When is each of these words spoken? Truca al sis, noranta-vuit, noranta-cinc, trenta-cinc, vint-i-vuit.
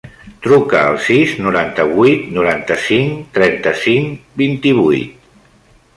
Truca 0.45 0.79
al 0.93 0.95
sis, 1.07 1.35
noranta-vuit, 1.47 2.25
noranta-cinc, 2.37 3.23
trenta-cinc, 3.39 4.25
vint-i-vuit. 4.45 5.25